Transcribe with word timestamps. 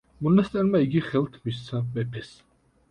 მონასტერმა 0.27 0.81
იგი 0.87 1.03
ხელთ 1.11 1.39
მისცა 1.45 1.87
მეფეს. 1.93 2.35